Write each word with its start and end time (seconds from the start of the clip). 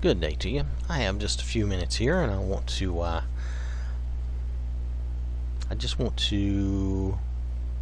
Good 0.00 0.20
day 0.20 0.36
to 0.36 0.48
you. 0.48 0.64
I 0.88 0.98
have 0.98 1.18
just 1.18 1.42
a 1.42 1.44
few 1.44 1.66
minutes 1.66 1.96
here, 1.96 2.20
and 2.20 2.30
I 2.30 2.38
want 2.38 2.68
to. 2.68 3.00
Uh, 3.00 3.22
I 5.68 5.74
just 5.74 5.98
want 5.98 6.16
to, 6.28 7.18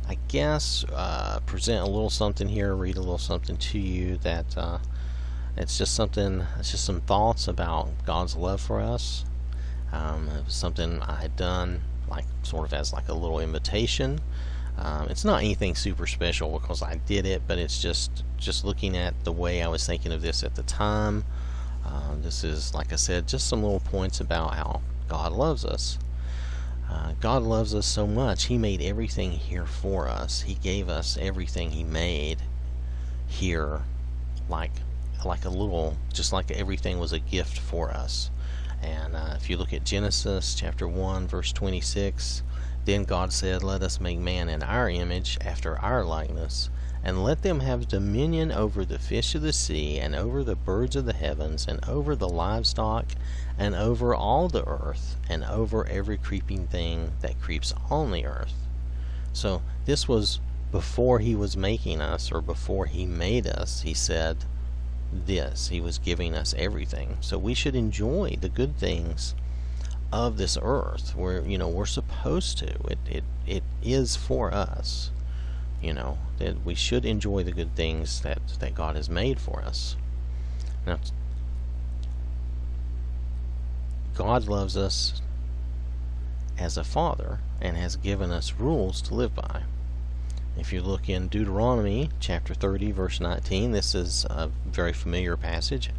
I 0.09 0.17
guess, 0.29 0.87
uh, 0.95 1.41
present 1.45 1.83
a 1.83 1.91
little 1.91 2.09
something 2.09 2.49
here, 2.49 2.75
read 2.75 2.97
a 2.97 3.01
little 3.01 3.19
something 3.19 3.59
to 3.59 3.79
you 3.79 4.17
that 4.23 4.57
uh, 4.57 4.79
it's 5.59 5.77
just 5.77 5.95
something. 5.95 6.43
It's 6.59 6.71
just 6.71 6.87
some 6.87 7.03
thoughts 7.03 7.49
about 7.49 7.91
God's 8.07 8.35
love 8.35 8.63
for 8.63 8.81
us. 8.81 9.27
Um, 9.93 10.31
it 10.31 10.47
was 10.47 10.55
something 10.55 11.03
I 11.03 11.21
had 11.21 11.37
done, 11.37 11.83
like 12.09 12.25
sort 12.45 12.65
of 12.65 12.73
as 12.73 12.95
like 12.95 13.11
a 13.11 13.15
little 13.15 13.41
invitation. 13.41 14.21
Um, 14.79 15.09
it's 15.11 15.27
not 15.27 15.41
anything 15.41 15.75
super 15.75 16.07
special 16.07 16.59
because 16.59 16.81
I 16.81 16.95
did 16.95 17.27
it, 17.27 17.43
but 17.47 17.59
it's 17.59 17.83
just 17.83 18.25
just 18.39 18.65
looking 18.65 18.97
at 18.97 19.25
the 19.25 19.33
way 19.33 19.63
I 19.63 19.69
was 19.69 19.87
thinking 19.87 20.13
of 20.13 20.23
this 20.23 20.43
at 20.43 20.55
the 20.55 20.63
time. 20.63 21.27
Uh, 21.87 22.17
this 22.21 22.43
is, 22.43 22.75
like 22.75 22.93
I 22.93 22.97
said, 22.97 23.29
just 23.29 23.47
some 23.49 23.63
little 23.63 23.81
points 23.81 24.21
about 24.21 24.55
how 24.55 24.81
God 25.09 25.33
loves 25.33 25.65
us. 25.65 25.99
Uh, 26.91 27.13
God 27.21 27.43
loves 27.43 27.75
us 27.75 27.87
so 27.87 28.07
much, 28.07 28.45
He 28.45 28.59
made 28.59 28.83
everything 28.83 29.33
here 29.33 29.67
for 29.67 30.09
us. 30.09 30.43
He 30.43 30.55
gave 30.55 30.89
us 30.89 31.17
everything 31.21 31.71
He 31.71 31.85
made 31.85 32.39
here, 33.27 33.83
like 34.49 34.73
like 35.25 35.45
a 35.45 35.51
little, 35.51 35.97
just 36.13 36.33
like 36.33 36.51
everything 36.51 36.99
was 36.99 37.13
a 37.13 37.19
gift 37.19 37.59
for 37.59 37.91
us. 37.91 38.31
And 38.83 39.17
uh, 39.17 39.35
if 39.37 39.49
you 39.51 39.57
look 39.57 39.73
at 39.73 39.85
Genesis 39.85 40.55
chapter 40.55 40.87
1, 40.87 41.27
verse 41.27 41.53
26, 41.53 42.43
then 42.87 43.03
God 43.03 43.33
said, 43.33 43.65
Let 43.65 43.83
us 43.83 44.01
make 44.01 44.19
man 44.21 44.49
in 44.49 44.63
our 44.63 44.89
image, 44.89 45.39
after 45.41 45.77
our 45.81 46.05
likeness, 46.05 46.71
and 47.03 47.25
let 47.25 47.43
them 47.43 47.61
have 47.61 47.89
dominion 47.89 48.53
over 48.53 48.85
the 48.85 48.99
fish 49.01 49.35
of 49.35 49.43
the 49.43 49.53
sea, 49.53 49.99
and 49.99 50.15
over 50.15 50.45
the 50.45 50.55
birds 50.55 50.95
of 50.95 51.05
the 51.05 51.13
heavens, 51.13 51.67
and 51.69 51.87
over 51.89 52.15
the 52.15 52.29
livestock, 52.29 53.07
and 53.59 53.75
over 53.75 54.15
all 54.15 54.49
the 54.49 54.65
earth, 54.67 55.17
and 55.29 55.45
over 55.45 55.85
every 55.89 56.17
creeping 56.17 56.69
thing 56.69 57.13
that 57.23 57.41
creeps 57.41 57.75
on 57.91 58.13
the 58.13 58.25
earth. 58.25 58.55
So 59.33 59.63
this 59.85 60.07
was 60.07 60.39
before 60.71 61.19
he 61.19 61.35
was 61.35 61.57
making 61.57 62.01
us, 62.01 62.31
or 62.31 62.41
before 62.41 62.87
he 62.87 63.05
made 63.05 63.49
us, 63.49 63.83
he 63.83 63.95
said 63.95 64.45
this. 65.13 65.69
He 65.69 65.81
was 65.81 65.99
giving 65.99 66.35
us 66.35 66.55
everything. 66.57 67.19
So 67.21 67.37
we 67.37 67.55
should 67.55 67.75
enjoy 67.75 68.37
the 68.41 68.49
good 68.49 68.77
things 68.77 69.35
of 70.13 70.37
this 70.37 70.57
earth. 70.61 71.15
We're 71.17 71.43
you 71.43 71.59
know 71.59 71.69
we're 71.69 71.87
supposed 71.87 72.59
to. 72.59 72.69
It 72.89 72.99
it 73.09 73.25
it 73.47 73.63
is 73.83 74.17
for 74.17 74.53
us. 74.53 75.11
You 75.81 75.93
know 75.93 76.19
that 76.39 76.65
we 76.65 76.75
should 76.75 77.05
enjoy 77.05 77.43
the 77.43 77.53
good 77.53 77.75
things 77.75 78.21
that 78.23 78.41
that 78.61 78.75
God 78.75 78.97
has 78.97 79.09
made 79.09 79.39
for 79.39 79.63
us. 79.63 79.97
Now, 80.87 80.99
God 84.15 84.49
loves 84.49 84.77
us 84.77 85.21
as 86.59 86.77
a 86.77 86.85
father 86.85 87.41
and 87.61 87.77
has 87.77 87.97
given 87.97 88.31
us 88.31 88.55
rules 88.55 89.03
to 89.03 89.15
live 89.15 89.35
by. 89.35 89.63
If 90.59 90.73
you 90.73 90.81
look 90.81 91.09
in 91.09 91.29
Deuteronomy 91.29 92.09
chapter 92.19 92.55
30, 92.55 92.93
verse 92.93 93.21
19, 93.21 93.73
this 93.73 93.95
is 93.95 94.25
a 94.31 94.51
very 94.65 94.95
familiar 94.95 95.37
passage. 95.37 95.91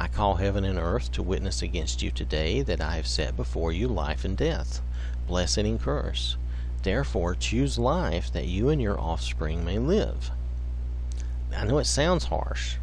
I 0.00 0.06
call 0.06 0.36
heaven 0.36 0.64
and 0.64 0.78
earth 0.78 1.10
to 1.12 1.24
witness 1.24 1.60
against 1.60 2.02
you 2.04 2.12
today 2.12 2.62
that 2.62 2.80
I 2.80 2.94
have 2.94 3.06
set 3.08 3.36
before 3.36 3.72
you 3.72 3.88
life 3.88 4.24
and 4.24 4.36
death, 4.36 4.80
blessing 5.26 5.66
and 5.66 5.80
curse. 5.80 6.36
Therefore, 6.84 7.34
choose 7.34 7.80
life 7.80 8.32
that 8.32 8.46
you 8.46 8.68
and 8.68 8.80
your 8.80 8.98
offspring 8.98 9.64
may 9.64 9.80
live. 9.80 10.30
I 11.54 11.64
know 11.64 11.78
it 11.78 11.86
sounds 11.86 12.26
harsh. 12.26 12.76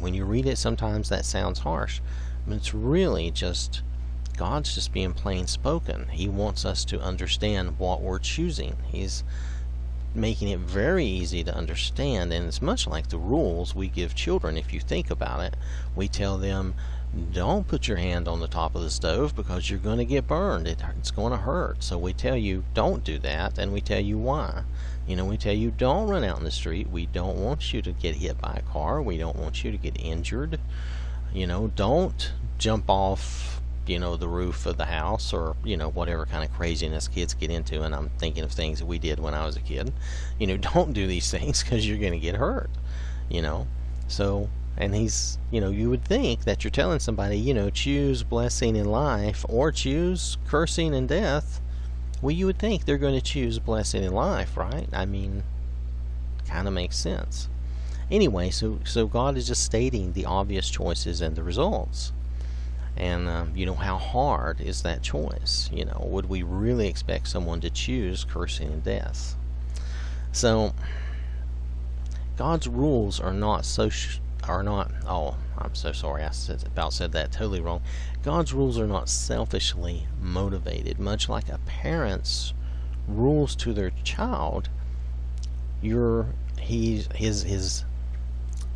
When 0.00 0.12
you 0.12 0.24
read 0.24 0.44
it, 0.46 0.58
sometimes 0.58 1.08
that 1.08 1.24
sounds 1.24 1.60
harsh. 1.60 2.00
But 2.44 2.56
it's 2.56 2.74
really 2.74 3.30
just 3.30 3.82
God's 4.36 4.74
just 4.74 4.92
being 4.92 5.12
plain 5.12 5.46
spoken. 5.46 6.08
He 6.08 6.28
wants 6.28 6.64
us 6.64 6.84
to 6.86 7.00
understand 7.00 7.78
what 7.78 8.02
we're 8.02 8.18
choosing. 8.18 8.76
He's 8.88 9.22
making 10.16 10.48
it 10.48 10.58
very 10.58 11.04
easy 11.04 11.44
to 11.44 11.54
understand, 11.54 12.32
and 12.32 12.46
it's 12.46 12.62
much 12.62 12.86
like 12.86 13.08
the 13.08 13.18
rules 13.18 13.74
we 13.74 13.88
give 13.88 14.14
children. 14.14 14.56
If 14.56 14.72
you 14.72 14.80
think 14.80 15.10
about 15.10 15.40
it, 15.40 15.56
we 15.94 16.08
tell 16.08 16.38
them, 16.38 16.74
don't 17.32 17.68
put 17.68 17.88
your 17.88 17.96
hand 17.96 18.28
on 18.28 18.40
the 18.40 18.48
top 18.48 18.74
of 18.74 18.82
the 18.82 18.90
stove 18.90 19.34
because 19.34 19.70
you're 19.70 19.78
going 19.78 19.98
to 19.98 20.04
get 20.04 20.26
burned. 20.26 20.66
It, 20.66 20.82
it's 20.98 21.10
going 21.10 21.32
to 21.32 21.38
hurt. 21.38 21.82
So 21.82 21.96
we 21.98 22.12
tell 22.12 22.36
you, 22.36 22.64
don't 22.74 23.04
do 23.04 23.18
that, 23.20 23.58
and 23.58 23.72
we 23.72 23.80
tell 23.80 24.00
you 24.00 24.18
why. 24.18 24.64
You 25.06 25.16
know, 25.16 25.24
we 25.24 25.36
tell 25.36 25.54
you, 25.54 25.70
don't 25.70 26.08
run 26.08 26.24
out 26.24 26.38
in 26.38 26.44
the 26.44 26.50
street. 26.50 26.90
We 26.90 27.06
don't 27.06 27.36
want 27.36 27.72
you 27.72 27.80
to 27.82 27.92
get 27.92 28.16
hit 28.16 28.40
by 28.40 28.54
a 28.56 28.72
car. 28.72 29.00
We 29.00 29.18
don't 29.18 29.36
want 29.36 29.62
you 29.62 29.70
to 29.70 29.78
get 29.78 30.00
injured. 30.00 30.58
You 31.32 31.46
know, 31.46 31.68
don't 31.68 32.32
jump 32.58 32.88
off 32.88 33.55
you 33.88 33.98
know 33.98 34.16
the 34.16 34.28
roof 34.28 34.66
of 34.66 34.76
the 34.76 34.84
house 34.84 35.32
or 35.32 35.56
you 35.64 35.76
know 35.76 35.90
whatever 35.90 36.26
kind 36.26 36.44
of 36.44 36.52
craziness 36.54 37.08
kids 37.08 37.34
get 37.34 37.50
into 37.50 37.82
and 37.82 37.94
i'm 37.94 38.08
thinking 38.18 38.42
of 38.42 38.50
things 38.50 38.78
that 38.78 38.86
we 38.86 38.98
did 38.98 39.18
when 39.18 39.34
i 39.34 39.44
was 39.44 39.56
a 39.56 39.60
kid 39.60 39.92
you 40.38 40.46
know 40.46 40.56
don't 40.74 40.92
do 40.92 41.06
these 41.06 41.30
things 41.30 41.62
because 41.62 41.88
you're 41.88 41.98
going 41.98 42.12
to 42.12 42.18
get 42.18 42.34
hurt 42.34 42.70
you 43.28 43.42
know? 43.42 43.66
So 44.08 44.48
and 44.76 44.94
he's 44.94 45.38
you 45.50 45.60
know 45.60 45.70
you 45.70 45.88
would 45.88 46.04
think 46.04 46.44
that 46.44 46.62
you're 46.62 46.70
telling 46.70 46.98
somebody 46.98 47.38
you 47.38 47.54
know 47.54 47.70
choose 47.70 48.22
blessing 48.22 48.76
in 48.76 48.84
life 48.84 49.44
or 49.48 49.72
choose 49.72 50.36
cursing 50.46 50.94
and 50.94 51.08
death 51.08 51.62
well 52.20 52.30
you 52.30 52.44
would 52.44 52.58
think 52.58 52.84
they're 52.84 52.98
going 52.98 53.14
to 53.14 53.24
choose 53.24 53.58
blessing 53.58 54.04
in 54.04 54.12
life 54.12 54.56
right? 54.56 54.86
I 54.92 55.06
mean 55.06 55.44
kind 56.46 56.68
of 56.68 56.74
makes 56.74 56.96
sense. 56.96 57.48
Anyway 58.10 58.50
so 58.50 58.78
so 58.84 59.06
god 59.06 59.38
is 59.38 59.46
just 59.48 59.64
stating 59.64 60.12
the 60.12 60.26
obvious 60.26 60.68
choices 60.68 61.22
and 61.22 61.34
the 61.34 61.42
results 61.42 62.12
and 62.96 63.28
um, 63.28 63.52
you 63.54 63.66
know 63.66 63.74
how 63.74 63.98
hard 63.98 64.60
is 64.60 64.82
that 64.82 65.02
choice? 65.02 65.68
You 65.72 65.84
know 65.84 66.06
would 66.08 66.28
we 66.28 66.42
really 66.42 66.88
expect 66.88 67.28
someone 67.28 67.60
to 67.60 67.70
choose 67.70 68.24
cursing 68.24 68.72
and 68.72 68.84
death? 68.84 69.36
So 70.32 70.74
god's 72.36 72.68
rules 72.68 73.18
are 73.18 73.32
not 73.32 73.64
so 73.64 73.88
are 74.46 74.62
not 74.62 74.90
oh 75.06 75.34
i'm 75.56 75.74
so 75.74 75.90
sorry 75.90 76.22
i 76.22 76.30
said, 76.30 76.62
about 76.66 76.92
said 76.92 77.12
that 77.12 77.32
totally 77.32 77.60
wrong. 77.60 77.80
God's 78.22 78.52
rules 78.52 78.76
are 78.76 78.88
not 78.88 79.08
selfishly 79.08 80.08
motivated. 80.20 80.98
Much 80.98 81.28
like 81.28 81.48
a 81.48 81.58
parent's 81.64 82.52
rules 83.06 83.54
to 83.54 83.72
their 83.72 83.92
child 84.02 84.68
your 85.80 86.26
he's 86.58 87.08
his 87.14 87.42
his 87.42 87.84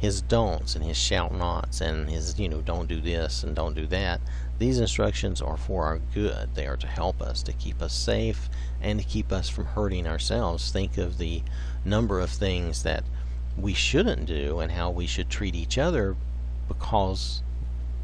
his 0.01 0.23
don'ts 0.23 0.75
and 0.75 0.83
his 0.83 0.97
shall 0.97 1.29
nots 1.29 1.83
and 1.83 2.09
his 2.09 2.39
you 2.39 2.49
know 2.49 2.63
don't 2.63 2.89
do 2.89 3.03
this 3.03 3.45
and 3.45 3.55
don't 3.55 3.75
do 3.75 3.87
that. 3.87 4.19
These 4.59 4.81
instructions 4.81 5.43
are 5.43 5.59
for 5.59 5.85
our 5.85 5.99
good. 5.99 6.55
They 6.55 6.67
are 6.67 6.79
to 6.79 6.87
help 6.87 7.21
us 7.21 7.43
to 7.43 7.53
keep 7.53 7.83
us 7.83 7.93
safe 7.93 8.49
and 8.81 8.99
to 8.99 9.05
keep 9.05 9.31
us 9.31 9.51
from 9.51 9.67
hurting 9.67 10.07
ourselves. 10.07 10.71
Think 10.71 10.97
of 10.97 11.19
the 11.19 11.43
number 11.85 12.19
of 12.19 12.31
things 12.31 12.83
that 12.83 13.05
we 13.59 13.75
shouldn't 13.75 14.25
do 14.25 14.61
and 14.61 14.73
how 14.73 14.91
we 14.91 15.07
should 15.07 15.29
treat 15.29 15.55
each 15.55 15.77
other 15.77 16.17
because 16.67 17.43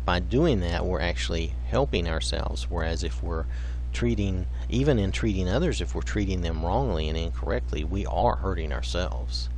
by 0.05 0.21
doing 0.21 0.61
that 0.61 0.85
we're 0.85 1.01
actually 1.01 1.55
helping 1.67 2.07
ourselves. 2.07 2.69
Whereas 2.69 3.05
if 3.05 3.23
we're 3.23 3.47
treating 3.95 4.47
even 4.69 4.99
in 4.99 5.13
treating 5.13 5.49
others 5.49 5.81
if 5.81 5.95
we're 5.95 6.03
treating 6.03 6.43
them 6.43 6.63
wrongly 6.63 7.09
and 7.09 7.17
incorrectly 7.17 7.85
we 7.85 8.05
are 8.05 8.37
hurting 8.37 8.71
ourselves. 8.71 9.49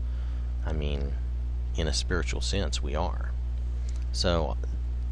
I 0.64 0.72
mean 0.72 1.14
in 1.78 1.86
a 1.86 1.92
spiritual 1.92 2.40
sense, 2.40 2.82
we 2.82 2.94
are. 2.94 3.30
So 4.12 4.56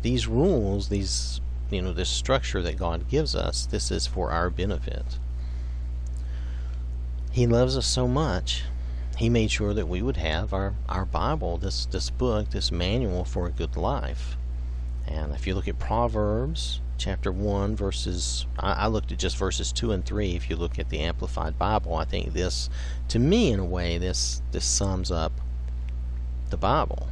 these 0.03 0.27
rules, 0.27 0.89
these 0.89 1.41
you 1.71 1.83
know, 1.83 1.93
this 1.93 2.09
structure 2.09 2.63
that 2.63 2.77
God 2.77 3.09
gives 3.09 3.35
us, 3.35 3.67
this 3.67 3.91
is 3.91 4.07
for 4.07 4.31
our 4.31 4.51
benefit. 4.51 5.19
He 7.33 7.47
loves 7.47 7.77
us 7.77 7.87
so 7.87 8.07
much, 8.07 8.65
he 9.17 9.29
made 9.29 9.51
sure 9.51 9.75
that 9.75 9.89
we 9.89 10.03
would 10.03 10.17
have 10.17 10.53
our, 10.53 10.75
our 10.89 11.05
Bible, 11.05 11.57
this 11.57 11.87
this 11.87 12.11
book, 12.11 12.51
this 12.51 12.71
manual 12.71 13.25
for 13.25 13.47
a 13.47 13.51
good 13.51 13.77
life. 13.77 14.37
And 15.07 15.35
if 15.35 15.47
you 15.47 15.55
look 15.55 15.69
at 15.69 15.79
Proverbs 15.79 16.81
chapter 16.99 17.31
1 17.31 17.77
verses 17.77 18.47
I, 18.59 18.73
I, 18.73 18.87
looked 18.87 19.13
at 19.13 19.19
just 19.19 19.37
verses 19.37 19.71
2 19.71 19.93
and 19.93 20.05
3 20.05 20.35
if 20.35 20.49
you 20.49 20.57
look 20.57 20.79
at 20.79 20.89
the 20.89 21.01
amplified 21.01 21.59
bible 21.59 21.95
i 21.95 22.07
think 22.07 22.33
this 22.33 22.71
to 23.09 23.19
me 23.19 23.53
in 23.53 23.61
a 23.61 23.65
way 23.65 23.99
this 23.99 24.41
this 24.53 24.65
sums 24.65 25.11
up 25.11 25.33
the 26.51 26.57
Bible, 26.57 27.09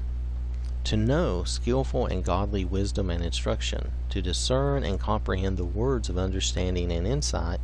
to 0.85 0.97
know 0.97 1.45
skillful 1.45 2.07
and 2.07 2.25
godly 2.25 2.65
wisdom 2.65 3.11
and 3.11 3.25
instruction, 3.25 3.91
to 4.11 4.23
discern 4.23 4.85
and 4.85 5.01
comprehend 5.01 5.57
the 5.57 5.65
words 5.65 6.09
of 6.09 6.19
understanding 6.19 6.93
and 6.93 7.07
insight, 7.07 7.61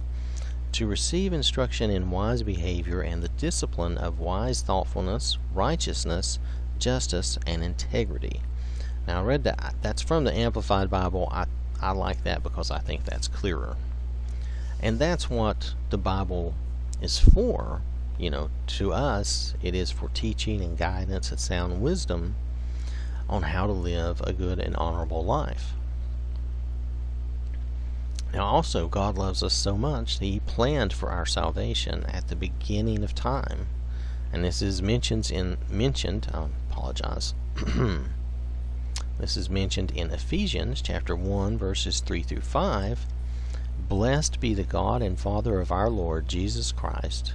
to 0.72 0.86
receive 0.86 1.32
instruction 1.32 1.90
in 1.90 2.10
wise 2.10 2.42
behavior 2.42 3.00
and 3.02 3.22
the 3.22 3.28
discipline 3.28 3.98
of 3.98 4.18
wise 4.18 4.62
thoughtfulness, 4.62 5.38
righteousness, 5.52 6.38
justice, 6.78 7.38
and 7.46 7.62
integrity. 7.62 8.40
Now, 9.06 9.20
I 9.20 9.24
read 9.24 9.44
that. 9.44 9.74
That's 9.82 10.02
from 10.02 10.24
the 10.24 10.34
Amplified 10.34 10.90
Bible. 10.90 11.28
I, 11.30 11.46
I 11.80 11.92
like 11.92 12.24
that 12.24 12.42
because 12.42 12.70
I 12.70 12.78
think 12.78 13.04
that's 13.04 13.28
clearer. 13.28 13.76
And 14.80 14.98
that's 14.98 15.28
what 15.28 15.74
the 15.90 15.98
Bible 15.98 16.54
is 17.02 17.18
for 17.18 17.82
you 18.20 18.28
know, 18.28 18.50
to 18.66 18.92
us, 18.92 19.54
it 19.62 19.74
is 19.74 19.90
for 19.90 20.10
teaching 20.10 20.60
and 20.60 20.76
guidance 20.76 21.30
and 21.30 21.40
sound 21.40 21.80
wisdom 21.80 22.34
on 23.30 23.42
how 23.42 23.66
to 23.66 23.72
live 23.72 24.20
a 24.22 24.32
good 24.32 24.58
and 24.58 24.76
honorable 24.76 25.24
life. 25.24 25.72
Now, 28.34 28.44
also, 28.44 28.88
God 28.88 29.16
loves 29.16 29.42
us 29.42 29.54
so 29.54 29.76
much 29.76 30.18
that 30.18 30.24
He 30.26 30.40
planned 30.40 30.92
for 30.92 31.10
our 31.10 31.24
salvation 31.24 32.04
at 32.04 32.28
the 32.28 32.36
beginning 32.36 33.02
of 33.02 33.14
time, 33.14 33.66
and 34.32 34.44
this 34.44 34.60
is 34.60 34.82
mentioned 34.82 35.30
in 35.30 35.56
mentioned. 35.70 36.28
I 36.32 36.46
apologize. 36.70 37.34
this 39.18 39.36
is 39.36 39.48
mentioned 39.48 39.92
in 39.92 40.10
Ephesians 40.10 40.82
chapter 40.82 41.16
one, 41.16 41.58
verses 41.58 42.00
three 42.00 42.22
through 42.22 42.42
five. 42.42 43.06
Blessed 43.88 44.38
be 44.38 44.54
the 44.54 44.62
God 44.62 45.02
and 45.02 45.18
Father 45.18 45.58
of 45.58 45.72
our 45.72 45.90
Lord 45.90 46.28
Jesus 46.28 46.70
Christ, 46.70 47.34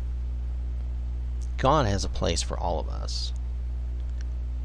God 1.61 1.85
has 1.85 2.03
a 2.03 2.09
place 2.09 2.41
for 2.41 2.57
all 2.57 2.79
of 2.79 2.89
us. 2.89 3.33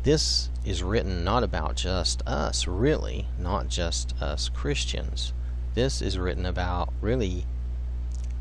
This 0.02 0.48
is 0.64 0.82
written 0.82 1.24
not 1.24 1.44
about 1.44 1.76
just 1.76 2.26
us, 2.26 2.66
really, 2.66 3.26
not 3.38 3.68
just 3.68 4.14
us 4.22 4.48
Christians. 4.48 5.34
This 5.74 6.00
is 6.00 6.18
written 6.18 6.46
about 6.46 6.90
really 7.02 7.44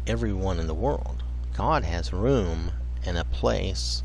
everyone 0.08 0.58
in 0.58 0.68
the 0.68 0.74
world. 0.74 1.22
God 1.54 1.84
has 1.84 2.14
room 2.14 2.72
and 3.06 3.18
a 3.18 3.26
place 3.26 4.04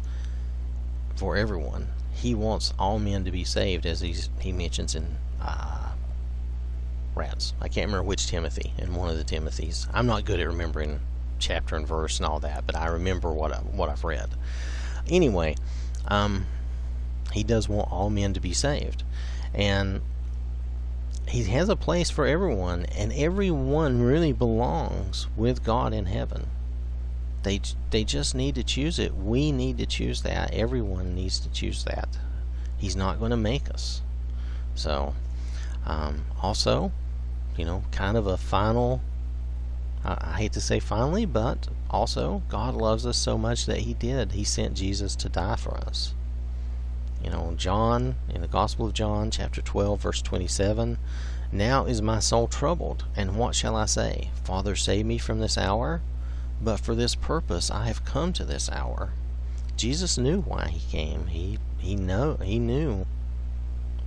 for 1.14 1.36
everyone. 1.36 1.86
He 2.12 2.34
wants 2.34 2.74
all 2.76 2.98
men 2.98 3.24
to 3.26 3.30
be 3.30 3.44
saved, 3.44 3.86
as 3.86 4.00
he's, 4.00 4.30
he 4.40 4.50
mentions 4.50 4.96
in 4.96 5.16
uh, 5.40 5.92
rats. 7.14 7.54
I 7.60 7.68
can't 7.68 7.86
remember 7.86 8.02
which 8.02 8.26
Timothy 8.26 8.72
in 8.78 8.96
one 8.96 9.10
of 9.10 9.16
the 9.16 9.22
Timothys. 9.22 9.86
I'm 9.94 10.06
not 10.06 10.24
good 10.24 10.40
at 10.40 10.48
remembering 10.48 10.98
chapter 11.40 11.76
and 11.76 11.86
verse 11.86 12.18
and 12.18 12.26
all 12.26 12.40
that, 12.40 12.66
but 12.66 12.76
I 12.76 12.86
remember 12.86 13.32
what 13.32 13.52
I, 13.52 13.58
what 13.58 13.88
I've 13.88 14.04
read. 14.04 14.30
Anyway, 15.08 15.56
um, 16.08 16.46
he 17.32 17.42
does 17.42 17.68
want 17.68 17.90
all 17.90 18.10
men 18.10 18.34
to 18.34 18.40
be 18.40 18.52
saved, 18.52 19.02
and 19.54 20.00
he 21.28 21.44
has 21.44 21.68
a 21.68 21.76
place 21.76 22.10
for 22.10 22.26
everyone, 22.26 22.86
and 22.86 23.12
everyone 23.12 24.02
really 24.02 24.32
belongs 24.32 25.28
with 25.36 25.64
God 25.64 25.92
in 25.92 26.06
heaven. 26.06 26.48
They 27.42 27.60
they 27.90 28.04
just 28.04 28.34
need 28.34 28.54
to 28.56 28.62
choose 28.62 28.98
it. 28.98 29.14
We 29.14 29.50
need 29.52 29.78
to 29.78 29.86
choose 29.86 30.22
that. 30.22 30.52
Everyone 30.52 31.14
needs 31.14 31.40
to 31.40 31.50
choose 31.50 31.84
that. 31.84 32.18
He's 32.76 32.96
not 32.96 33.18
going 33.18 33.30
to 33.30 33.36
make 33.36 33.70
us. 33.70 34.02
So, 34.74 35.14
um, 35.86 36.24
also, 36.42 36.92
you 37.56 37.64
know, 37.64 37.84
kind 37.92 38.16
of 38.16 38.26
a 38.26 38.36
final. 38.36 39.00
I, 40.04 40.36
hate 40.38 40.52
to 40.52 40.60
say 40.60 40.80
finally, 40.80 41.26
but 41.26 41.68
also 41.90 42.42
God 42.48 42.74
loves 42.74 43.04
us 43.04 43.18
so 43.18 43.36
much 43.36 43.66
that 43.66 43.78
He 43.78 43.94
did. 43.94 44.32
He 44.32 44.44
sent 44.44 44.74
Jesus 44.74 45.14
to 45.16 45.28
die 45.28 45.56
for 45.56 45.76
us. 45.76 46.14
You 47.22 47.30
know, 47.30 47.52
John, 47.56 48.14
in 48.32 48.40
the 48.40 48.48
Gospel 48.48 48.86
of 48.86 48.94
John, 48.94 49.30
chapter 49.30 49.60
12, 49.60 50.00
verse 50.00 50.22
27, 50.22 50.96
Now 51.52 51.84
is 51.84 52.00
my 52.00 52.18
soul 52.18 52.48
troubled, 52.48 53.04
and 53.14 53.36
what 53.36 53.54
shall 53.54 53.76
I 53.76 53.84
say? 53.84 54.30
Father, 54.42 54.74
save 54.74 55.04
me 55.04 55.18
from 55.18 55.40
this 55.40 55.58
hour? 55.58 56.00
But 56.62 56.80
for 56.80 56.94
this 56.94 57.14
purpose 57.14 57.70
I 57.70 57.86
have 57.86 58.04
come 58.04 58.32
to 58.34 58.44
this 58.44 58.70
hour. 58.70 59.12
Jesus 59.76 60.18
knew 60.18 60.40
why 60.40 60.68
he 60.68 60.80
came. 60.90 61.26
He 61.28 61.58
he 61.78 61.96
know 61.96 62.36
he 62.42 62.58
knew 62.58 63.06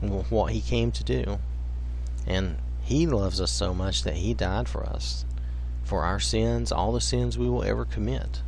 what 0.01 0.51
he 0.53 0.61
came 0.61 0.91
to 0.91 1.03
do. 1.03 1.39
And 2.27 2.57
he 2.83 3.07
loves 3.07 3.41
us 3.41 3.51
so 3.51 3.73
much 3.73 4.03
that 4.03 4.17
he 4.17 4.33
died 4.33 4.69
for 4.69 4.85
us. 4.85 5.25
For 5.83 6.03
our 6.03 6.19
sins, 6.19 6.71
all 6.71 6.91
the 6.91 7.01
sins 7.01 7.37
we 7.37 7.49
will 7.49 7.63
ever 7.63 7.85
commit. 7.85 8.41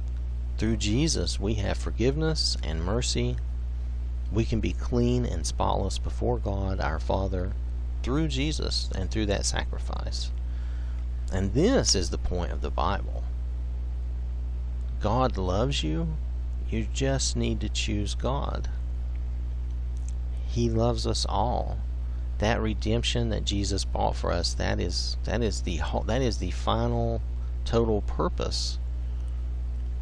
Through 0.58 0.78
Jesus 0.78 1.40
we 1.40 1.56
have 1.56 1.78
forgiveness 1.78 2.58
and 2.64 2.84
mercy 2.84 3.38
we 4.32 4.46
can 4.46 4.60
be 4.60 4.74
clean 4.74 5.26
and 5.26 5.46
spotless 5.46 5.98
before 5.98 6.38
God 6.38 6.80
our 6.80 7.00
Father 7.00 7.54
through 8.04 8.28
Jesus 8.28 8.90
and 8.94 9.10
through 9.10 9.28
that 9.28 9.46
sacrifice. 9.46 10.32
And 11.32 11.54
this 11.54 11.96
is 11.96 12.10
the 12.10 12.18
point 12.18 12.52
of 12.52 12.62
the 12.62 12.70
Bible. 12.70 13.24
God 15.02 15.38
loves 15.38 15.84
you. 15.84 16.16
You 16.70 16.88
just 16.94 17.36
need 17.36 17.62
to 17.62 17.70
choose 17.70 18.16
God. 18.16 18.70
He 20.48 20.70
loves 20.70 21.06
us 21.08 21.26
all. 21.28 21.80
That 22.40 22.60
redemption 22.62 23.30
that 23.30 23.46
Jesus 23.46 23.86
bought 23.86 24.16
for 24.16 24.32
us, 24.32 24.54
that 24.56 24.80
is 24.80 25.18
that 25.24 25.42
is 25.42 25.62
the 25.62 25.80
that 26.06 26.22
is 26.22 26.38
the 26.38 26.52
final 26.52 27.22
total 27.64 28.02
purpose 28.02 28.78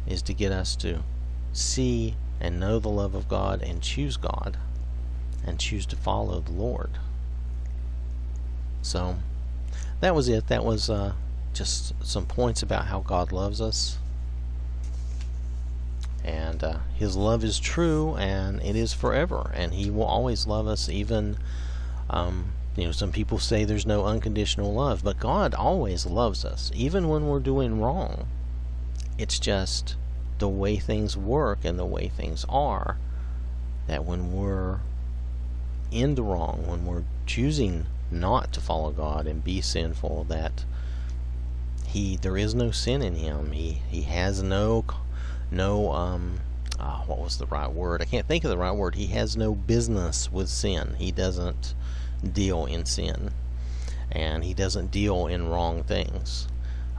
is 0.06 0.20
to 0.22 0.34
get 0.34 0.52
us 0.52 0.76
to 0.76 1.02
see 1.52 2.16
and 2.40 2.60
know 2.60 2.78
the 2.78 2.88
love 2.88 3.14
of 3.14 3.28
God 3.28 3.62
and 3.62 3.80
choose 3.80 4.16
God 4.16 4.58
and 5.46 5.58
choose 5.58 5.86
to 5.86 5.96
follow 5.96 6.40
the 6.40 6.52
Lord. 6.52 6.90
So 8.82 9.16
that 10.00 10.14
was 10.14 10.28
it. 10.28 10.48
That 10.48 10.64
was 10.64 10.90
uh, 10.90 11.14
just 11.52 11.94
some 12.04 12.26
points 12.26 12.62
about 12.62 12.86
how 12.86 13.00
God 13.00 13.32
loves 13.32 13.60
us. 13.60 13.98
And 16.22 16.62
uh, 16.62 16.78
His 16.94 17.16
love 17.16 17.44
is 17.44 17.58
true 17.58 18.14
and 18.16 18.60
it 18.62 18.76
is 18.76 18.92
forever. 18.92 19.50
And 19.54 19.72
He 19.74 19.90
will 19.90 20.04
always 20.04 20.46
love 20.46 20.66
us, 20.66 20.88
even, 20.88 21.38
um, 22.10 22.52
you 22.76 22.84
know, 22.84 22.92
some 22.92 23.12
people 23.12 23.38
say 23.38 23.64
there's 23.64 23.86
no 23.86 24.04
unconditional 24.04 24.72
love, 24.72 25.04
but 25.04 25.18
God 25.18 25.54
always 25.54 26.06
loves 26.06 26.44
us, 26.44 26.70
even 26.74 27.08
when 27.08 27.26
we're 27.26 27.40
doing 27.40 27.80
wrong. 27.80 28.26
It's 29.16 29.38
just 29.38 29.96
the 30.38 30.48
way 30.48 30.76
things 30.76 31.16
work 31.16 31.64
and 31.64 31.78
the 31.78 31.84
way 31.84 32.08
things 32.08 32.44
are 32.48 32.98
that 33.86 34.04
when 34.04 34.32
we're 34.32 34.80
in 35.90 36.14
the 36.14 36.22
wrong, 36.22 36.66
when 36.66 36.84
we're 36.84 37.04
choosing 37.26 37.86
not 38.10 38.52
to 38.52 38.60
follow 38.60 38.90
God 38.90 39.26
and 39.26 39.44
be 39.44 39.60
sinful, 39.60 40.24
that 40.24 40.64
he 41.86 42.16
there 42.16 42.36
is 42.36 42.54
no 42.54 42.70
sin 42.70 43.02
in 43.02 43.14
him. 43.14 43.52
He 43.52 43.82
he 43.88 44.02
has 44.02 44.42
no 44.42 44.84
no 45.50 45.92
um 45.92 46.40
uh, 46.78 47.02
what 47.02 47.20
was 47.20 47.38
the 47.38 47.46
right 47.46 47.72
word? 47.72 48.02
I 48.02 48.06
can't 48.06 48.26
think 48.26 48.44
of 48.44 48.50
the 48.50 48.58
right 48.58 48.74
word. 48.74 48.94
He 48.94 49.06
has 49.08 49.36
no 49.36 49.54
business 49.54 50.30
with 50.32 50.48
sin. 50.48 50.96
He 50.98 51.12
doesn't 51.12 51.74
deal 52.32 52.66
in 52.66 52.84
sin, 52.84 53.30
and 54.10 54.44
he 54.44 54.54
doesn't 54.54 54.90
deal 54.90 55.26
in 55.26 55.48
wrong 55.48 55.82
things. 55.82 56.48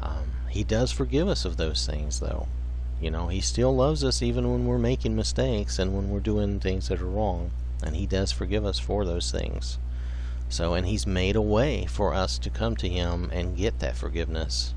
Um, 0.02 0.32
he 0.50 0.64
does 0.64 0.92
forgive 0.92 1.28
us 1.28 1.46
of 1.46 1.58
those 1.58 1.86
things, 1.86 2.20
though. 2.20 2.48
You 3.02 3.12
know, 3.12 3.28
He 3.28 3.42
still 3.42 3.76
loves 3.76 4.04
us 4.04 4.22
even 4.22 4.50
when 4.52 4.66
we're 4.66 4.78
making 4.78 5.16
mistakes 5.16 5.80
and 5.80 5.96
when 5.96 6.10
we're 6.10 6.20
doing 6.22 6.60
things 6.60 6.88
that 6.88 7.02
are 7.02 7.06
wrong. 7.06 7.52
And 7.84 7.96
He 7.96 8.06
does 8.06 8.32
forgive 8.32 8.66
us 8.66 8.80
for 8.80 9.06
those 9.06 9.32
things. 9.32 9.78
So, 10.48 10.74
and 10.74 10.88
He's 10.88 11.06
made 11.06 11.36
a 11.36 11.42
way 11.42 11.86
for 11.86 12.14
us 12.14 12.38
to 12.40 12.50
come 12.50 12.76
to 12.78 12.90
Him 12.90 13.30
and 13.34 13.58
get 13.58 13.80
that 13.80 13.98
forgiveness 13.98 14.74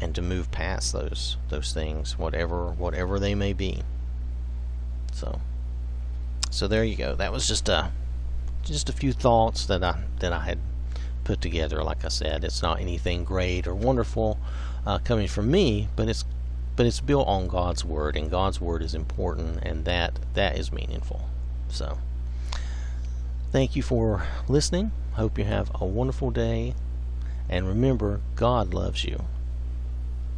and 0.00 0.14
to 0.14 0.22
move 0.22 0.50
past 0.50 0.92
those 0.92 1.36
those 1.48 1.72
things, 1.72 2.18
whatever 2.18 2.70
whatever 2.70 3.18
they 3.18 3.34
may 3.34 3.52
be. 3.52 3.82
So, 5.18 5.40
so 6.50 6.68
there 6.68 6.84
you 6.84 6.94
go. 6.94 7.16
That 7.16 7.32
was 7.32 7.48
just 7.48 7.68
a 7.68 7.90
just 8.62 8.88
a 8.88 8.92
few 8.92 9.12
thoughts 9.12 9.66
that 9.66 9.82
I 9.82 9.98
that 10.20 10.32
I 10.32 10.44
had 10.44 10.60
put 11.24 11.40
together. 11.40 11.82
Like 11.82 12.04
I 12.04 12.08
said, 12.08 12.44
it's 12.44 12.62
not 12.62 12.80
anything 12.80 13.24
great 13.24 13.66
or 13.66 13.74
wonderful 13.74 14.38
uh, 14.86 14.98
coming 14.98 15.26
from 15.26 15.50
me, 15.50 15.88
but 15.96 16.08
it's 16.08 16.24
but 16.76 16.86
it's 16.86 17.00
built 17.00 17.26
on 17.26 17.48
God's 17.48 17.84
word, 17.84 18.14
and 18.14 18.30
God's 18.30 18.60
word 18.60 18.80
is 18.80 18.94
important, 18.94 19.58
and 19.64 19.84
that 19.86 20.20
that 20.34 20.56
is 20.56 20.70
meaningful. 20.70 21.28
So, 21.68 21.98
thank 23.50 23.74
you 23.74 23.82
for 23.82 24.24
listening. 24.46 24.92
Hope 25.14 25.36
you 25.36 25.44
have 25.44 25.72
a 25.74 25.84
wonderful 25.84 26.30
day, 26.30 26.74
and 27.48 27.66
remember, 27.66 28.20
God 28.36 28.72
loves 28.72 29.04
you. 29.04 29.24